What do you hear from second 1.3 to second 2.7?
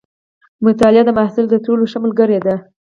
تر ټولو ښه ملګرې ده.